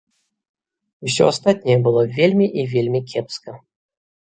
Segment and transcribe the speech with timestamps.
[1.09, 3.51] Усё астатняе было вельмі і вельмі кепска.